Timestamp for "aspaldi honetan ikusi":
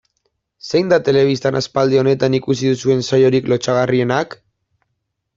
1.59-2.71